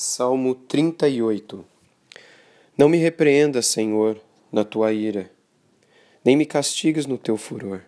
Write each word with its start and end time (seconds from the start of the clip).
Salmo 0.00 0.54
38 0.54 1.64
Não 2.78 2.88
me 2.88 2.98
repreendas, 2.98 3.66
Senhor, 3.66 4.16
na 4.52 4.62
tua 4.62 4.92
ira, 4.92 5.28
nem 6.24 6.36
me 6.36 6.46
castigues 6.46 7.04
no 7.04 7.18
teu 7.18 7.36
furor. 7.36 7.80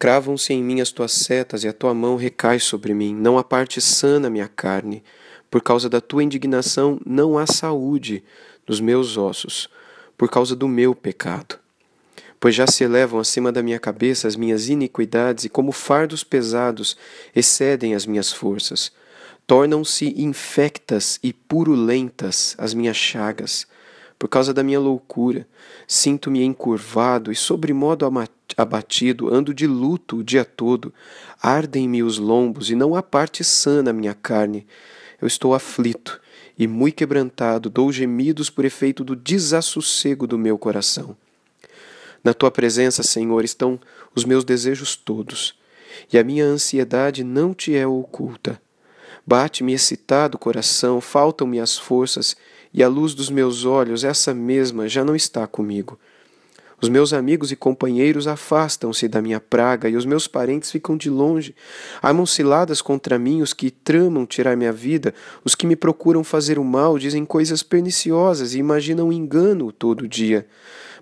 Cravam-se 0.00 0.52
em 0.52 0.60
mim 0.64 0.80
as 0.80 0.90
tuas 0.90 1.12
setas 1.12 1.62
e 1.62 1.68
a 1.68 1.72
tua 1.72 1.94
mão 1.94 2.16
recai 2.16 2.58
sobre 2.58 2.92
mim. 2.92 3.14
Não 3.14 3.38
há 3.38 3.44
parte 3.44 3.80
sã 3.80 4.18
na 4.18 4.28
minha 4.28 4.48
carne. 4.48 5.00
Por 5.48 5.62
causa 5.62 5.88
da 5.88 6.00
tua 6.00 6.24
indignação 6.24 7.00
não 7.06 7.38
há 7.38 7.46
saúde 7.46 8.24
nos 8.66 8.80
meus 8.80 9.16
ossos, 9.16 9.70
por 10.16 10.28
causa 10.28 10.56
do 10.56 10.66
meu 10.66 10.92
pecado. 10.92 11.56
Pois 12.40 12.56
já 12.56 12.66
se 12.66 12.82
elevam 12.82 13.20
acima 13.20 13.52
da 13.52 13.62
minha 13.62 13.78
cabeça 13.78 14.26
as 14.26 14.34
minhas 14.34 14.68
iniquidades 14.68 15.44
e 15.44 15.48
como 15.48 15.70
fardos 15.70 16.24
pesados 16.24 16.96
excedem 17.32 17.94
as 17.94 18.06
minhas 18.06 18.32
forças. 18.32 18.90
Tornam-se 19.48 20.12
infectas 20.20 21.18
e 21.22 21.32
purulentas 21.32 22.54
as 22.58 22.74
minhas 22.74 22.98
chagas. 22.98 23.66
Por 24.18 24.28
causa 24.28 24.52
da 24.52 24.62
minha 24.62 24.78
loucura, 24.78 25.48
sinto-me 25.86 26.44
encurvado 26.44 27.32
e 27.32 27.34
sobremodo 27.34 28.04
abatido, 28.58 29.32
ando 29.32 29.54
de 29.54 29.66
luto 29.66 30.18
o 30.18 30.22
dia 30.22 30.44
todo. 30.44 30.92
Ardem-me 31.40 32.02
os 32.02 32.18
lombos 32.18 32.68
e 32.68 32.74
não 32.74 32.94
há 32.94 33.02
parte 33.02 33.42
sã 33.42 33.82
na 33.82 33.90
minha 33.90 34.12
carne. 34.12 34.66
Eu 35.18 35.26
estou 35.26 35.54
aflito 35.54 36.20
e 36.58 36.66
muito 36.66 36.96
quebrantado, 36.96 37.70
dou 37.70 37.90
gemidos 37.90 38.50
por 38.50 38.66
efeito 38.66 39.02
do 39.02 39.16
desassossego 39.16 40.26
do 40.26 40.36
meu 40.36 40.58
coração. 40.58 41.16
Na 42.22 42.34
tua 42.34 42.50
presença, 42.50 43.02
Senhor, 43.02 43.42
estão 43.42 43.80
os 44.14 44.26
meus 44.26 44.44
desejos 44.44 44.94
todos, 44.94 45.58
e 46.12 46.18
a 46.18 46.22
minha 46.22 46.44
ansiedade 46.44 47.24
não 47.24 47.54
te 47.54 47.74
é 47.74 47.86
oculta. 47.86 48.60
Bate-me 49.28 49.74
excitado 49.74 50.36
o 50.36 50.38
coração, 50.38 51.02
faltam-me 51.02 51.60
as 51.60 51.76
forças, 51.76 52.34
e 52.72 52.82
a 52.82 52.88
luz 52.88 53.12
dos 53.12 53.28
meus 53.28 53.66
olhos, 53.66 54.02
essa 54.02 54.32
mesma, 54.32 54.88
já 54.88 55.04
não 55.04 55.14
está 55.14 55.46
comigo. 55.46 55.98
Os 56.80 56.88
meus 56.88 57.12
amigos 57.12 57.52
e 57.52 57.56
companheiros 57.56 58.26
afastam-se 58.26 59.06
da 59.06 59.20
minha 59.20 59.38
praga, 59.38 59.86
e 59.86 59.96
os 59.96 60.06
meus 60.06 60.26
parentes 60.26 60.70
ficam 60.70 60.96
de 60.96 61.10
longe. 61.10 61.54
Armam 62.00 62.24
ciladas 62.24 62.80
contra 62.80 63.18
mim 63.18 63.42
os 63.42 63.52
que 63.52 63.70
tramam 63.70 64.24
tirar 64.24 64.56
minha 64.56 64.72
vida, 64.72 65.12
os 65.44 65.54
que 65.54 65.66
me 65.66 65.76
procuram 65.76 66.24
fazer 66.24 66.58
o 66.58 66.64
mal 66.64 66.98
dizem 66.98 67.26
coisas 67.26 67.62
perniciosas 67.62 68.54
e 68.54 68.58
imaginam 68.58 69.12
engano 69.12 69.70
todo 69.70 70.08
dia. 70.08 70.46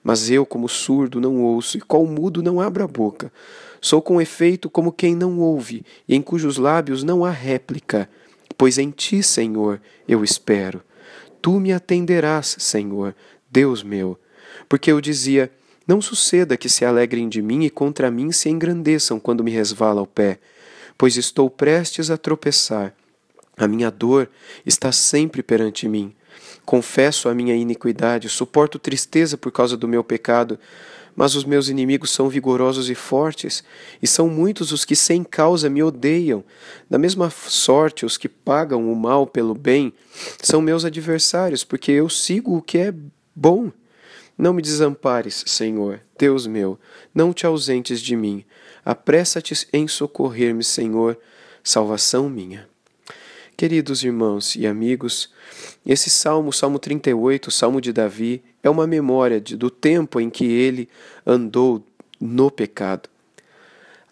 Mas 0.03 0.31
eu, 0.31 0.45
como 0.47 0.69
surdo, 0.69 1.21
não 1.21 1.43
ouço, 1.43 1.79
e 1.79 1.81
qual 1.81 2.07
mudo 2.07 2.43
não 2.43 2.61
abro 2.61 2.85
a 2.85 2.87
boca. 2.89 3.33
Sou 3.81 4.03
com 4.03 4.21
efeito 4.21 4.69
como 4.69 4.93
quem 4.93 5.15
não 5.15 5.39
ouve, 5.39 5.85
e 6.09 6.15
em 6.15 6.23
cujos 6.23 6.57
lábios 6.57 7.03
não 7.03 7.25
há 7.25 7.31
réplica. 7.31 8.09
Pois 8.59 8.79
em 8.79 8.91
ti, 8.91 9.23
Senhor, 9.23 9.81
eu 10.09 10.25
espero. 10.25 10.83
Tu 11.43 11.61
me 11.61 11.73
atenderás, 11.73 12.57
Senhor, 12.59 13.15
Deus 13.51 13.83
meu. 13.83 14.19
Porque 14.69 14.91
eu 14.91 15.01
dizia: 15.01 15.51
Não 15.87 16.01
suceda 16.01 16.57
que 16.57 16.69
se 16.69 16.85
alegrem 16.85 17.29
de 17.29 17.43
mim 17.43 17.65
e 17.65 17.71
contra 17.71 18.11
mim 18.11 18.33
se 18.33 18.49
engrandeçam 18.49 19.21
quando 19.21 19.45
me 19.45 19.51
resvala 19.51 20.01
o 20.03 20.07
pé, 20.07 20.39
pois 20.97 21.17
estou 21.17 21.51
prestes 21.51 22.11
a 22.11 22.17
tropeçar. 22.17 22.95
A 23.57 23.67
minha 23.67 23.91
dor 23.91 24.29
está 24.65 24.93
sempre 24.93 25.43
perante 25.43 25.89
mim. 25.89 26.15
Confesso 26.67 27.29
a 27.29 27.35
minha 27.35 27.55
iniquidade, 27.55 28.29
suporto 28.29 28.77
tristeza 28.77 29.39
por 29.39 29.53
causa 29.53 29.77
do 29.77 29.87
meu 29.87 30.03
pecado, 30.03 30.59
mas 31.15 31.37
os 31.37 31.45
meus 31.45 31.69
inimigos 31.69 32.11
são 32.11 32.29
vigorosos 32.29 32.91
e 32.91 32.95
fortes, 32.95 33.63
e 34.03 34.07
são 34.07 34.29
muitos 34.29 34.73
os 34.73 34.85
que 34.85 34.97
sem 34.97 35.23
causa 35.23 35.71
me 35.71 35.81
odeiam. 35.81 36.43
Da 36.91 36.99
mesma 36.99 37.31
sorte, 37.31 38.05
os 38.05 38.19
que 38.19 38.29
pagam 38.29 38.93
o 38.93 38.97
mal 38.97 39.29
pelo 39.29 39.55
bem 39.55 39.93
são 40.43 40.61
meus 40.61 40.85
adversários, 40.85 41.63
porque 41.63 41.93
eu 41.93 42.09
sigo 42.09 42.57
o 42.57 42.63
que 42.63 42.79
é 42.79 42.95
bom. 43.33 43.71
Não 44.37 44.53
me 44.53 44.61
desampares, 44.61 45.45
Senhor, 45.47 46.01
Deus 46.19 46.49
meu, 46.49 46.79
não 47.15 47.33
te 47.33 47.47
ausentes 47.47 48.01
de 48.01 48.17
mim. 48.17 48.45
Apressa-te 48.85 49.69
em 49.73 49.87
socorrer-me, 49.87 50.65
Senhor, 50.65 51.17
salvação 51.63 52.29
minha. 52.29 52.69
Queridos 53.57 54.05
irmãos 54.05 54.55
e 54.55 54.67
amigos, 54.67 55.31
esse 55.87 56.11
salmo, 56.11 56.53
Salmo 56.53 56.79
38, 56.79 57.51
Salmo 57.51 57.81
de 57.81 57.91
Davi, 57.91 58.43
é 58.63 58.69
uma 58.69 58.87
memória 58.87 59.41
de, 59.41 59.57
do 59.57 59.71
tempo 59.71 60.21
em 60.21 60.29
que 60.29 60.45
ele 60.45 60.91
andou 61.25 61.83
no 62.21 62.51
pecado. 62.51 63.09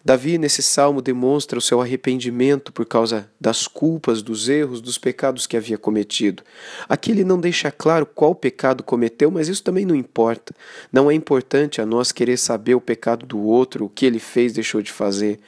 Davi, 0.05 0.37
nesse 0.37 0.61
salmo, 0.61 1.01
demonstra 1.01 1.57
o 1.57 1.61
seu 1.61 1.81
arrependimento 1.81 2.71
por 2.71 2.85
causa 2.85 3.27
das 3.41 3.67
culpas, 3.67 4.21
dos 4.21 4.47
erros, 4.47 4.79
dos 4.79 4.99
pecados 4.99 5.47
que 5.47 5.57
havia 5.57 5.79
cometido. 5.79 6.43
Aqui 6.87 7.09
ele 7.09 7.23
não 7.23 7.39
deixa 7.39 7.71
claro 7.71 8.05
qual 8.05 8.35
pecado 8.35 8.83
cometeu, 8.83 9.31
mas 9.31 9.47
isso 9.47 9.63
também 9.63 9.83
não 9.83 9.95
importa. 9.95 10.53
Não 10.93 11.09
é 11.09 11.15
importante 11.15 11.81
a 11.81 11.87
nós 11.87 12.11
querer 12.11 12.37
saber 12.37 12.75
o 12.75 12.81
pecado 12.81 13.25
do 13.25 13.39
outro, 13.39 13.85
o 13.85 13.89
que 13.89 14.05
ele 14.05 14.19
fez, 14.19 14.53
deixou 14.53 14.79
de 14.79 14.91
fazer. 14.91 15.39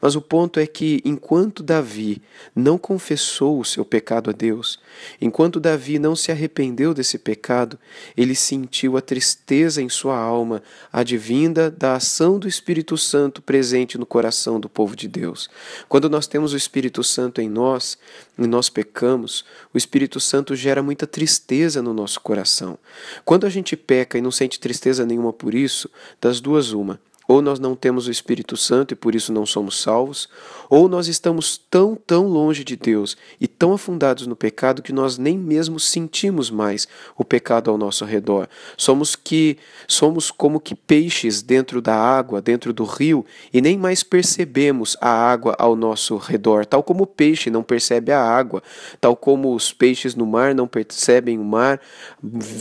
Mas 0.00 0.16
o 0.16 0.22
ponto 0.22 0.58
é 0.58 0.66
que, 0.66 1.02
enquanto 1.04 1.62
Davi 1.62 2.22
não 2.54 2.78
confessou 2.78 3.60
o 3.60 3.66
seu 3.66 3.84
pecado 3.84 4.30
a 4.30 4.32
Deus, 4.32 4.80
enquanto 5.20 5.60
Davi 5.60 5.98
não 5.98 6.16
se 6.16 6.32
arrependeu 6.32 6.94
desse 6.94 7.18
pecado, 7.18 7.78
ele 8.16 8.34
sentiu 8.34 8.96
a 8.96 9.02
tristeza 9.02 9.82
em 9.82 9.90
sua 9.90 10.16
alma, 10.16 10.62
advinda 10.90 11.70
da 11.70 11.96
ação 11.96 12.38
do 12.38 12.48
Espírito 12.48 12.96
Santo 12.96 13.42
presente 13.42 13.98
no 13.98 14.05
no 14.06 14.08
coração 14.08 14.60
do 14.60 14.68
povo 14.68 14.94
de 14.94 15.08
Deus. 15.08 15.50
Quando 15.88 16.08
nós 16.08 16.28
temos 16.28 16.52
o 16.52 16.56
Espírito 16.56 17.02
Santo 17.02 17.40
em 17.40 17.48
nós 17.48 17.98
e 18.38 18.46
nós 18.46 18.68
pecamos, 18.70 19.44
o 19.74 19.76
Espírito 19.76 20.20
Santo 20.20 20.54
gera 20.54 20.80
muita 20.80 21.08
tristeza 21.08 21.82
no 21.82 21.92
nosso 21.92 22.20
coração. 22.20 22.78
Quando 23.24 23.44
a 23.44 23.50
gente 23.50 23.76
peca 23.76 24.16
e 24.16 24.22
não 24.22 24.30
sente 24.30 24.60
tristeza 24.60 25.04
nenhuma 25.04 25.32
por 25.32 25.54
isso, 25.54 25.90
das 26.20 26.40
duas, 26.40 26.70
uma. 26.70 27.00
Ou 27.28 27.42
nós 27.42 27.58
não 27.58 27.74
temos 27.74 28.06
o 28.06 28.10
Espírito 28.10 28.56
Santo 28.56 28.92
e 28.92 28.96
por 28.96 29.14
isso 29.14 29.32
não 29.32 29.44
somos 29.44 29.80
salvos, 29.80 30.28
ou 30.70 30.88
nós 30.88 31.08
estamos 31.08 31.58
tão, 31.70 31.96
tão 31.96 32.26
longe 32.26 32.62
de 32.62 32.76
Deus 32.76 33.16
e 33.40 33.48
tão 33.48 33.72
afundados 33.72 34.26
no 34.26 34.36
pecado 34.36 34.82
que 34.82 34.92
nós 34.92 35.18
nem 35.18 35.36
mesmo 35.36 35.80
sentimos 35.80 36.50
mais 36.50 36.86
o 37.16 37.24
pecado 37.24 37.70
ao 37.70 37.78
nosso 37.78 38.04
redor. 38.04 38.48
Somos 38.76 39.16
que 39.16 39.58
somos 39.88 40.30
como 40.30 40.60
que 40.60 40.74
peixes 40.74 41.42
dentro 41.42 41.80
da 41.82 41.96
água, 41.96 42.40
dentro 42.40 42.72
do 42.72 42.84
rio, 42.84 43.24
e 43.52 43.60
nem 43.60 43.76
mais 43.76 44.02
percebemos 44.02 44.96
a 45.00 45.10
água 45.10 45.56
ao 45.58 45.74
nosso 45.74 46.16
redor, 46.16 46.64
tal 46.64 46.82
como 46.82 47.04
o 47.04 47.06
peixe 47.06 47.50
não 47.50 47.62
percebe 47.62 48.12
a 48.12 48.22
água, 48.22 48.62
tal 49.00 49.16
como 49.16 49.54
os 49.54 49.72
peixes 49.72 50.14
no 50.14 50.26
mar 50.26 50.54
não 50.54 50.66
percebem 50.66 51.38
o 51.38 51.44
mar, 51.44 51.80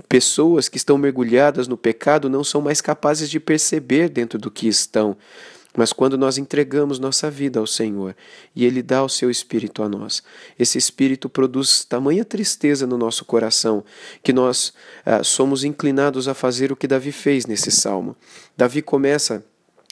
pessoas 0.10 0.68
que 0.68 0.78
estão 0.78 0.98
mergulhadas 0.98 1.68
no 1.68 1.78
pecado 1.78 2.30
não 2.30 2.44
são 2.44 2.62
mais 2.62 2.82
capazes 2.82 3.30
de 3.30 3.40
perceber 3.40 4.10
dentro 4.10 4.40
do 4.40 4.52
que 4.56 4.68
estão. 4.68 5.16
Mas 5.78 5.92
quando 5.92 6.18
nós 6.18 6.38
entregamos 6.38 7.00
nossa 7.00 7.30
vida 7.30 7.60
ao 7.60 7.68
Senhor 7.68 8.16
e 8.56 8.66
Ele 8.66 8.82
dá 8.82 9.04
o 9.04 9.10
seu 9.10 9.30
Espírito 9.30 9.84
a 9.84 9.90
nós, 9.90 10.24
esse 10.58 10.78
Espírito 10.78 11.28
produz 11.30 11.84
tamanha 11.84 12.24
tristeza 12.24 12.88
no 12.88 12.98
nosso 12.98 13.26
coração 13.26 13.84
que 14.24 14.32
nós 14.32 14.74
ah, 15.06 15.24
somos 15.24 15.64
inclinados 15.64 16.28
a 16.28 16.34
fazer 16.34 16.72
o 16.72 16.76
que 16.76 16.88
Davi 16.88 17.12
fez 17.12 17.46
nesse 17.46 17.72
salmo. 17.72 18.16
Davi 18.56 18.82
começa 18.82 19.44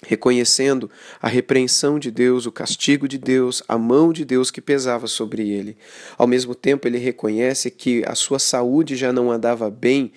reconhecendo 0.07 0.89
a 1.21 1.27
repreensão 1.27 1.97
de 1.97 2.11
Deus, 2.11 2.45
o 2.45 2.51
castigo 2.51 3.07
de 3.07 3.17
Deus, 3.17 3.63
a 3.67 3.77
mão 3.77 4.13
de 4.13 4.25
Deus 4.25 4.51
que 4.51 4.61
pesava 4.61 5.07
sobre 5.07 5.49
ele. 5.49 5.77
Ao 6.17 6.27
mesmo 6.27 6.53
tempo, 6.53 6.87
ele 6.87 6.97
reconhece 6.97 7.71
que 7.71 8.03
a 8.05 8.15
sua 8.15 8.39
saúde 8.39 8.95
já 8.95 9.11
não 9.11 9.31
andava 9.31 9.69
bem 9.69 10.11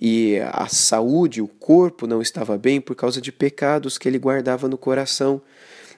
e 0.00 0.38
a 0.52 0.68
saúde, 0.68 1.40
o 1.40 1.48
corpo 1.48 2.06
não 2.06 2.20
estava 2.20 2.56
bem 2.58 2.80
por 2.80 2.94
causa 2.94 3.20
de 3.20 3.30
pecados 3.30 3.98
que 3.98 4.08
ele 4.08 4.18
guardava 4.18 4.68
no 4.68 4.78
coração. 4.78 5.40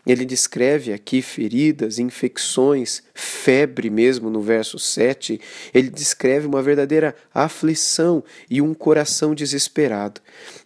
Ele 0.08 0.24
descreve 0.24 0.90
aqui 0.90 1.20
feridas, 1.20 1.98
infecções, 1.98 3.02
febre 3.12 3.90
mesmo 3.90 4.30
no 4.30 4.40
verso 4.40 4.78
7. 4.78 5.38
Ele 5.74 5.90
descreve 5.90 6.46
uma 6.46 6.62
verdadeira 6.62 7.14
aflição 7.34 8.24
e 8.48 8.62
um 8.62 8.72
coração 8.72 9.34
desesperado. 9.34 10.22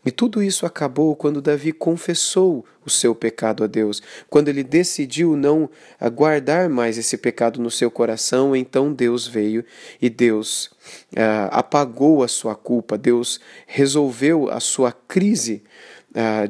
E 0.06 0.12
tudo 0.12 0.40
isso 0.40 0.64
acabou 0.64 1.16
quando 1.16 1.42
Davi 1.42 1.72
confessou 1.72 2.64
o 2.86 2.90
seu 2.90 3.16
pecado 3.16 3.64
a 3.64 3.66
Deus. 3.66 4.00
Quando 4.30 4.48
ele 4.48 4.62
decidiu 4.62 5.36
não 5.36 5.68
guardar 6.12 6.68
mais 6.68 6.96
esse 6.96 7.16
pecado 7.16 7.60
no 7.60 7.70
seu 7.70 7.90
coração, 7.90 8.54
então 8.54 8.92
Deus 8.92 9.26
veio 9.26 9.64
e 10.00 10.08
Deus 10.08 10.66
uh, 11.12 11.50
apagou 11.50 12.22
a 12.22 12.28
sua 12.28 12.54
culpa, 12.54 12.96
Deus 12.96 13.40
resolveu 13.66 14.48
a 14.50 14.60
sua 14.60 14.92
crise 14.92 15.62
ah, 15.64 15.91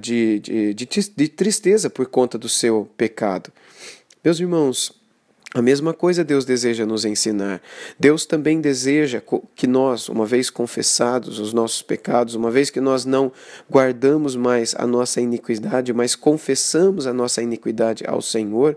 de, 0.00 0.40
de, 0.40 0.74
de, 0.74 0.86
de 1.16 1.28
tristeza 1.28 1.88
por 1.88 2.06
conta 2.06 2.36
do 2.38 2.48
seu 2.48 2.88
pecado. 2.96 3.52
Meus 4.24 4.40
irmãos, 4.40 5.01
A 5.54 5.60
mesma 5.60 5.92
coisa 5.92 6.24
Deus 6.24 6.46
deseja 6.46 6.86
nos 6.86 7.04
ensinar. 7.04 7.60
Deus 7.98 8.24
também 8.24 8.58
deseja 8.58 9.22
que 9.54 9.66
nós, 9.66 10.08
uma 10.08 10.24
vez 10.24 10.48
confessados 10.48 11.38
os 11.38 11.52
nossos 11.52 11.82
pecados, 11.82 12.34
uma 12.34 12.50
vez 12.50 12.70
que 12.70 12.80
nós 12.80 13.04
não 13.04 13.30
guardamos 13.70 14.34
mais 14.34 14.74
a 14.78 14.86
nossa 14.86 15.20
iniquidade, 15.20 15.92
mas 15.92 16.14
confessamos 16.14 17.06
a 17.06 17.12
nossa 17.12 17.42
iniquidade 17.42 18.02
ao 18.06 18.22
Senhor, 18.22 18.74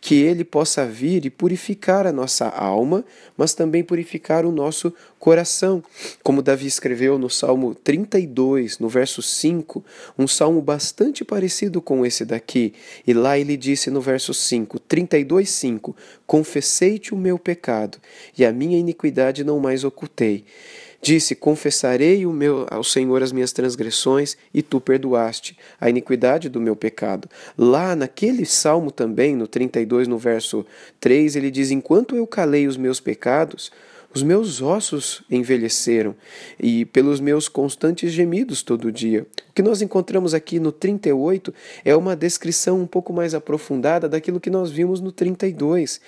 que 0.00 0.14
Ele 0.22 0.44
possa 0.44 0.86
vir 0.86 1.26
e 1.26 1.30
purificar 1.30 2.06
a 2.06 2.12
nossa 2.12 2.48
alma, 2.48 3.04
mas 3.36 3.52
também 3.52 3.84
purificar 3.84 4.46
o 4.46 4.52
nosso 4.52 4.94
coração. 5.24 5.82
Como 6.22 6.42
Davi 6.42 6.66
escreveu 6.66 7.18
no 7.18 7.30
Salmo 7.30 7.74
32, 7.74 8.78
no 8.78 8.90
verso 8.90 9.22
5, 9.22 9.82
um 10.18 10.28
salmo 10.28 10.60
bastante 10.60 11.24
parecido 11.24 11.80
com 11.80 12.04
esse 12.04 12.26
daqui. 12.26 12.74
E 13.06 13.14
lá 13.14 13.38
ele 13.38 13.56
disse 13.56 13.90
no 13.90 14.02
verso 14.02 14.34
5, 14.34 14.78
32, 14.80 15.48
5: 15.48 15.96
Confessei-te 16.26 17.12
o 17.12 17.16
meu 17.16 17.38
pecado, 17.38 17.98
e 18.36 18.44
a 18.44 18.52
minha 18.52 18.78
iniquidade 18.78 19.44
não 19.44 19.58
mais 19.58 19.84
ocultei. 19.84 20.44
Disse: 21.04 21.34
Confessarei 21.34 22.26
meu, 22.26 22.66
ao 22.70 22.82
Senhor 22.82 23.22
as 23.22 23.30
minhas 23.30 23.52
transgressões, 23.52 24.38
e 24.54 24.62
tu 24.62 24.80
perdoaste 24.80 25.54
a 25.78 25.90
iniquidade 25.90 26.48
do 26.48 26.58
meu 26.58 26.74
pecado. 26.74 27.28
Lá 27.58 27.94
naquele 27.94 28.46
salmo 28.46 28.90
também, 28.90 29.36
no 29.36 29.46
32, 29.46 30.08
no 30.08 30.16
verso 30.16 30.64
3, 31.00 31.36
ele 31.36 31.50
diz: 31.50 31.70
Enquanto 31.70 32.16
eu 32.16 32.26
calei 32.26 32.66
os 32.66 32.78
meus 32.78 33.00
pecados, 33.00 33.70
os 34.14 34.22
meus 34.22 34.62
ossos 34.62 35.22
envelheceram 35.30 36.14
e 36.58 36.86
pelos 36.86 37.20
meus 37.20 37.48
constantes 37.48 38.10
gemidos 38.10 38.62
todo 38.62 38.90
dia. 38.90 39.26
Que 39.54 39.62
nós 39.62 39.80
encontramos 39.80 40.34
aqui 40.34 40.58
no 40.58 40.72
38 40.72 41.54
é 41.84 41.94
uma 41.94 42.16
descrição 42.16 42.80
um 42.80 42.86
pouco 42.86 43.12
mais 43.12 43.34
aprofundada 43.34 44.08
daquilo 44.08 44.40
que 44.40 44.50
nós 44.50 44.70
vimos 44.70 45.00
no 45.00 45.12
32. 45.12 46.00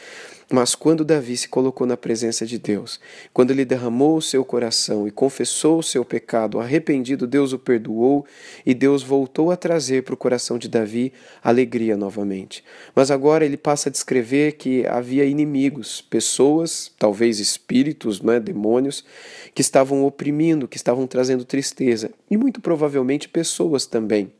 Mas 0.49 0.77
quando 0.77 1.05
Davi 1.05 1.37
se 1.37 1.49
colocou 1.49 1.89
na 1.89 1.97
presença 1.97 2.47
de 2.47 2.57
Deus, 2.57 3.01
quando 3.35 3.51
ele 3.51 3.65
derramou 3.65 4.17
o 4.17 4.23
seu 4.23 4.45
coração 4.45 5.09
e 5.09 5.11
confessou 5.11 5.81
o 5.81 5.83
seu 5.83 6.05
pecado, 6.05 6.61
arrependido, 6.61 7.27
Deus 7.27 7.53
o 7.53 7.59
perdoou 7.59 8.25
e 8.65 8.73
Deus 8.73 9.03
voltou 9.03 9.51
a 9.51 9.57
trazer 9.57 10.05
para 10.05 10.15
o 10.15 10.17
coração 10.17 10.57
de 10.57 10.69
Davi 10.69 11.13
alegria 11.43 11.97
novamente. 11.97 12.63
Mas 12.95 13.11
agora 13.11 13.45
ele 13.45 13.57
passa 13.57 13.89
a 13.89 13.93
descrever 13.93 14.53
que 14.53 14.87
havia 14.87 15.25
inimigos, 15.25 16.01
pessoas, 16.01 16.93
talvez 16.97 17.41
espíritos, 17.41 18.21
né, 18.23 18.39
demônios, 18.39 19.05
que 19.53 19.63
estavam 19.63 20.05
oprimindo, 20.05 20.69
que 20.69 20.77
estavam 20.77 21.09
trazendo 21.09 21.45
tristeza, 21.45 22.13
e 22.31 22.37
muito 22.37 22.61
provavelmente 22.61 23.29
pessoas 23.37 23.85
também. 23.85 24.33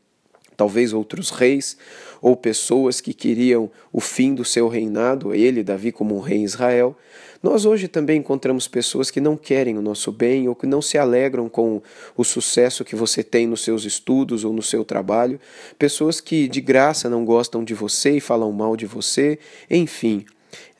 Talvez 0.55 0.91
outros 0.91 1.29
reis 1.29 1.77
ou 2.19 2.35
pessoas 2.35 2.99
que 2.99 3.13
queriam 3.13 3.69
o 3.93 4.01
fim 4.01 4.33
do 4.33 4.43
seu 4.43 4.67
reinado, 4.67 5.35
ele, 5.35 5.61
Davi, 5.61 5.91
como 5.91 6.15
um 6.15 6.19
rei 6.19 6.39
em 6.39 6.43
Israel. 6.43 6.97
Nós 7.43 7.63
hoje 7.63 7.87
também 7.87 8.17
encontramos 8.17 8.67
pessoas 8.67 9.11
que 9.11 9.21
não 9.21 9.37
querem 9.37 9.77
o 9.77 9.83
nosso 9.83 10.11
bem 10.11 10.47
ou 10.47 10.55
que 10.55 10.65
não 10.65 10.81
se 10.81 10.97
alegram 10.97 11.47
com 11.47 11.79
o 12.15 12.23
sucesso 12.23 12.83
que 12.83 12.95
você 12.95 13.21
tem 13.21 13.45
nos 13.45 13.61
seus 13.61 13.85
estudos 13.85 14.43
ou 14.43 14.51
no 14.51 14.63
seu 14.63 14.83
trabalho, 14.83 15.39
pessoas 15.77 16.19
que 16.19 16.47
de 16.47 16.59
graça 16.59 17.07
não 17.07 17.23
gostam 17.23 17.63
de 17.63 17.75
você 17.75 18.17
e 18.17 18.19
falam 18.19 18.51
mal 18.51 18.75
de 18.75 18.87
você, 18.87 19.37
enfim, 19.69 20.25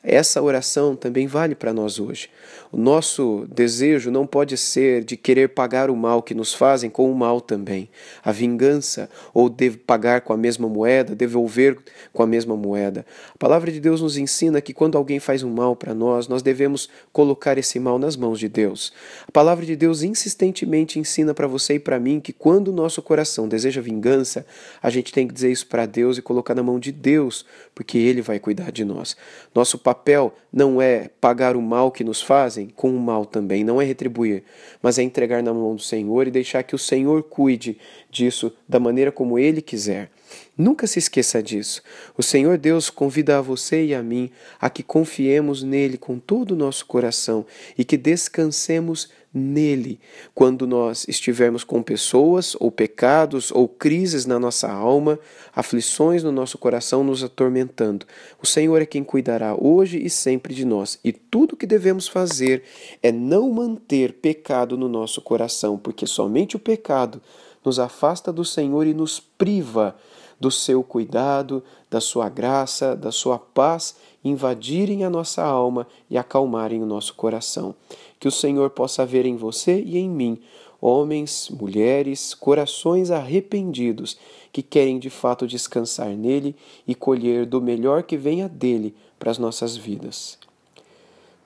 essa 0.08 0.42
oração 0.42 0.96
também 0.96 1.26
vale 1.26 1.54
para 1.54 1.72
nós 1.72 2.00
hoje. 2.00 2.30
O 2.72 2.76
nosso 2.76 3.46
desejo 3.54 4.10
não 4.10 4.26
pode 4.26 4.56
ser 4.56 5.04
de 5.04 5.16
querer 5.16 5.50
pagar 5.50 5.90
o 5.90 5.96
mal 5.96 6.22
que 6.22 6.34
nos 6.34 6.54
fazem 6.54 6.88
com 6.88 7.10
o 7.10 7.14
mal 7.14 7.40
também. 7.40 7.88
A 8.22 8.32
vingança, 8.32 9.08
ou 9.32 9.48
de 9.48 9.70
pagar 9.70 10.22
com 10.22 10.32
a 10.32 10.36
mesma 10.36 10.68
moeda, 10.68 11.14
devolver 11.14 11.78
com 12.12 12.22
a 12.22 12.26
mesma 12.26 12.56
moeda. 12.56 13.04
A 13.34 13.38
palavra 13.38 13.70
de 13.70 13.80
Deus 13.80 14.00
nos 14.00 14.16
ensina 14.16 14.60
que 14.60 14.74
quando 14.74 14.96
alguém 14.96 15.18
faz 15.20 15.42
um 15.42 15.50
mal 15.50 15.76
para 15.76 15.94
nós, 15.94 16.28
nós 16.28 16.42
devemos 16.42 16.88
colocar 17.12 17.58
esse 17.58 17.78
mal 17.78 17.98
nas 17.98 18.16
mãos 18.16 18.38
de 18.38 18.48
Deus. 18.48 18.92
A 19.26 19.32
palavra 19.32 19.64
de 19.64 19.76
Deus 19.76 20.02
insistentemente 20.02 20.98
ensina 20.98 21.34
para 21.34 21.46
você 21.46 21.74
e 21.74 21.78
para 21.78 21.98
mim 21.98 22.20
que 22.20 22.32
quando 22.32 22.68
o 22.68 22.72
nosso 22.72 23.02
coração 23.02 23.48
deseja 23.48 23.80
vingança, 23.80 24.46
a 24.82 24.90
gente 24.90 25.12
tem 25.12 25.26
que 25.26 25.34
dizer 25.34 25.50
isso 25.50 25.66
para 25.66 25.86
Deus 25.86 26.18
e 26.18 26.22
colocar 26.22 26.54
na 26.54 26.62
mão 26.62 26.78
de 26.78 26.92
Deus, 26.92 27.44
porque 27.74 27.98
Ele 27.98 28.22
vai 28.22 28.38
cuidar 28.38 28.72
de 28.72 28.84
nós. 28.84 29.16
Nosso 29.54 29.78
papel 29.98 30.32
não 30.52 30.80
é 30.80 31.10
pagar 31.20 31.56
o 31.56 31.62
mal 31.62 31.90
que 31.90 32.04
nos 32.04 32.22
fazem 32.22 32.68
com 32.68 32.94
o 32.94 33.00
mal 33.00 33.26
também, 33.26 33.64
não 33.64 33.82
é 33.82 33.84
retribuir, 33.84 34.44
mas 34.80 34.98
é 34.98 35.02
entregar 35.02 35.42
na 35.42 35.52
mão 35.52 35.74
do 35.74 35.82
Senhor 35.82 36.26
e 36.26 36.30
deixar 36.30 36.62
que 36.62 36.74
o 36.74 36.78
Senhor 36.78 37.22
cuide 37.24 37.76
disso 38.10 38.52
da 38.68 38.78
maneira 38.78 39.10
como 39.10 39.38
Ele 39.38 39.60
quiser. 39.60 40.10
Nunca 40.56 40.86
se 40.86 40.98
esqueça 40.98 41.42
disso. 41.42 41.82
O 42.16 42.22
Senhor 42.22 42.58
Deus 42.58 42.90
convida 42.90 43.38
a 43.38 43.42
você 43.42 43.86
e 43.86 43.94
a 43.94 44.02
mim 44.02 44.30
a 44.60 44.70
que 44.70 44.82
confiemos 44.82 45.62
nele 45.62 45.98
com 45.98 46.18
todo 46.18 46.52
o 46.52 46.56
nosso 46.56 46.86
coração 46.86 47.44
e 47.76 47.84
que 47.84 47.96
descansemos 47.96 49.10
nele 49.32 50.00
quando 50.34 50.66
nós 50.66 51.06
estivermos 51.08 51.64
com 51.64 51.82
pessoas 51.82 52.56
ou 52.58 52.70
pecados 52.70 53.50
ou 53.50 53.68
crises 53.68 54.26
na 54.26 54.38
nossa 54.38 54.70
alma, 54.70 55.18
aflições 55.54 56.22
no 56.22 56.32
nosso 56.32 56.58
coração 56.58 57.04
nos 57.04 57.22
atormentando. 57.22 58.06
O 58.42 58.46
Senhor 58.46 58.80
é 58.80 58.86
quem 58.86 59.04
cuidará 59.04 59.54
hoje 59.54 59.98
e 60.02 60.08
sempre 60.08 60.54
de 60.54 60.64
nós, 60.64 60.98
e 61.04 61.12
tudo 61.12 61.52
o 61.52 61.56
que 61.56 61.66
devemos 61.66 62.08
fazer 62.08 62.62
é 63.02 63.12
não 63.12 63.50
manter 63.50 64.14
pecado 64.14 64.76
no 64.76 64.88
nosso 64.88 65.20
coração, 65.20 65.78
porque 65.78 66.06
somente 66.06 66.56
o 66.56 66.60
pecado 66.60 67.20
nos 67.64 67.78
afasta 67.78 68.32
do 68.32 68.44
Senhor 68.44 68.86
e 68.86 68.94
nos 68.94 69.20
priva 69.20 69.96
do 70.40 70.50
seu 70.50 70.82
cuidado, 70.82 71.62
da 71.90 72.00
sua 72.00 72.28
graça, 72.28 72.94
da 72.94 73.10
sua 73.10 73.38
paz 73.38 73.96
invadirem 74.24 75.04
a 75.04 75.10
nossa 75.10 75.42
alma 75.42 75.86
e 76.10 76.18
acalmarem 76.18 76.82
o 76.82 76.86
nosso 76.86 77.14
coração. 77.14 77.74
Que 78.18 78.28
o 78.28 78.32
Senhor 78.32 78.70
possa 78.70 79.06
ver 79.06 79.26
em 79.26 79.36
você 79.36 79.80
e 79.80 79.98
em 79.98 80.08
mim 80.08 80.40
homens, 80.80 81.50
mulheres, 81.50 82.34
corações 82.34 83.10
arrependidos 83.10 84.16
que 84.52 84.62
querem 84.62 84.98
de 84.98 85.10
fato 85.10 85.46
descansar 85.46 86.10
nele 86.10 86.54
e 86.86 86.94
colher 86.94 87.44
do 87.44 87.60
melhor 87.60 88.02
que 88.02 88.16
venha 88.16 88.48
dele 88.48 88.94
para 89.18 89.30
as 89.30 89.38
nossas 89.38 89.76
vidas. 89.76 90.38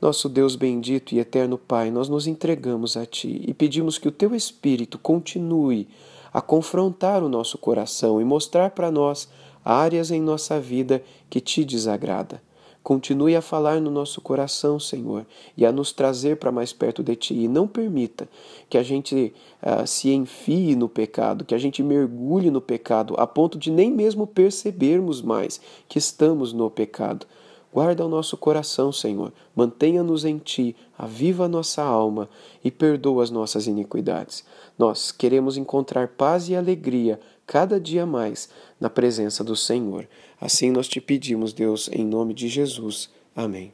Nosso 0.01 0.29
Deus 0.29 0.57
bendito 0.57 1.15
e 1.15 1.21
eterno 1.21 1.57
Pai, 1.57 1.91
nós 1.91 2.09
nos 2.09 2.27
entregamos 2.27 2.97
a 2.97 3.07
Ti 3.07 3.43
e 3.47 3.55
pedimos 3.55 3.99
que 3.99 4.09
o 4.09 4.13
Teu 4.13 4.35
Espírito 4.35 4.99
continue 4.99 5.89
a 6.33 6.41
confrontar 6.41 7.23
o 7.23 7.29
nosso 7.29 7.59
coração 7.59 8.21
e 8.21 8.25
mostrar 8.25 8.71
para 8.71 8.91
nós 8.91 9.29
áreas 9.65 10.11
em 10.11 10.21
nossa 10.21 10.61
vida 10.61 11.03
que 11.29 11.41
Te 11.41 11.65
desagrada. 11.65 12.43
Continue 12.83 13.37
a 13.37 13.41
falar 13.41 13.81
no 13.81 13.93
nosso 13.93 14.21
coração, 14.21 14.81
Senhor, 14.81 15.25
e 15.57 15.65
a 15.65 15.71
nos 15.71 15.93
trazer 15.93 16.37
para 16.37 16.51
mais 16.51 16.73
perto 16.73 17.01
de 17.01 17.15
Ti. 17.15 17.35
E 17.35 17.47
não 17.47 17.69
permita 17.69 18.29
que 18.69 18.77
a 18.77 18.83
gente 18.83 19.33
uh, 19.63 19.87
se 19.87 20.11
enfie 20.11 20.75
no 20.75 20.89
pecado, 20.89 21.45
que 21.45 21.55
a 21.55 21.59
gente 21.59 21.81
mergulhe 21.81 22.51
no 22.51 22.61
pecado, 22.61 23.15
a 23.19 23.27
ponto 23.27 23.57
de 23.57 23.71
nem 23.71 23.93
mesmo 23.93 24.27
percebermos 24.27 25.23
mais 25.23 25.61
que 25.89 25.97
estamos 25.97 26.53
no 26.53 26.69
pecado. 26.69 27.25
Guarda 27.73 28.05
o 28.05 28.09
nosso 28.09 28.37
coração, 28.37 28.93
Senhor. 28.93 29.33
Mantenha-nos 29.57 30.25
em 30.25 30.39
Ti, 30.39 30.77
aviva 30.97 31.47
a 31.47 31.49
nossa 31.49 31.83
alma 31.83 32.29
e 32.63 32.71
perdoa 32.71 33.23
as 33.23 33.31
nossas 33.31 33.67
iniquidades. 33.67 34.45
Nós 34.79 35.11
queremos 35.11 35.57
encontrar 35.57 36.09
paz 36.09 36.49
e 36.49 36.55
alegria 36.55 37.19
cada 37.47 37.81
dia 37.81 38.05
mais 38.05 38.49
na 38.79 38.91
presença 38.91 39.43
do 39.43 39.57
Senhor. 39.57 40.07
Assim 40.41 40.71
nós 40.71 40.87
te 40.87 41.01
pedimos, 41.01 41.53
Deus, 41.53 41.89
em 41.93 42.05
nome 42.05 42.35
de 42.35 42.49
Jesus. 42.49 43.09
Amém. 43.35 43.73